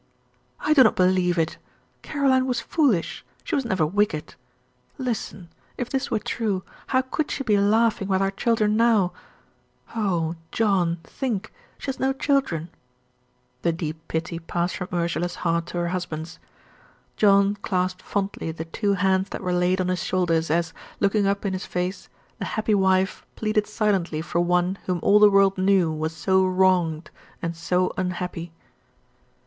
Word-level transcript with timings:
"I 0.59 0.73
do 0.73 0.81
not 0.81 0.95
believe 0.95 1.37
it. 1.37 1.59
Caroline 2.01 2.47
was 2.47 2.59
foolish, 2.59 3.23
she 3.43 3.53
was 3.53 3.65
never 3.65 3.85
wicked. 3.85 4.33
Listen! 4.97 5.49
If 5.77 5.91
this 5.91 6.09
were 6.09 6.17
true, 6.17 6.63
how 6.87 7.03
could 7.03 7.29
she 7.29 7.43
be 7.43 7.59
laughing 7.59 8.07
with 8.07 8.19
our 8.19 8.31
children 8.31 8.75
now? 8.75 9.13
Oh! 9.95 10.33
John 10.51 10.97
think 11.03 11.53
she 11.77 11.85
has 11.85 11.99
no 11.99 12.13
children." 12.13 12.69
The 13.61 13.71
deep 13.71 14.07
pity 14.07 14.39
passed 14.39 14.75
from 14.77 14.87
Ursula's 14.91 15.35
heart 15.45 15.67
to 15.67 15.77
her 15.77 15.89
husband's. 15.89 16.39
John 17.15 17.53
clasped 17.57 18.01
fondly 18.01 18.51
the 18.51 18.65
two 18.65 18.95
hands 18.95 19.29
that 19.29 19.43
were 19.43 19.53
laid 19.53 19.79
on 19.79 19.89
his 19.89 20.01
shoulders, 20.03 20.49
as, 20.49 20.73
looking 20.99 21.27
up 21.27 21.45
in 21.45 21.53
his 21.53 21.67
face, 21.67 22.09
the 22.39 22.45
happy 22.45 22.73
wife 22.73 23.23
pleaded 23.35 23.67
silently 23.67 24.21
for 24.23 24.41
one 24.41 24.79
whom 24.87 24.99
all 25.03 25.19
the 25.19 25.29
world 25.29 25.59
knew 25.59 25.91
was 25.93 26.11
so 26.17 26.43
wronged 26.43 27.11
and 27.39 27.55
so 27.55 27.93
unhappy. 27.97 28.51